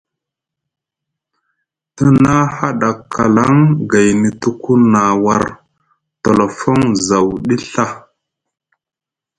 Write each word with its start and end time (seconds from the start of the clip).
Te 1.95 2.05
na 2.23 2.33
haɗa 2.55 2.89
kalaŋ 3.13 3.53
gaini 3.89 4.29
tuku 4.41 4.73
na 4.93 5.01
war 5.23 5.43
tolofon 6.21 6.79
zaw 7.07 7.27
ɗi 7.45 7.55
Ɵa. 7.71 7.85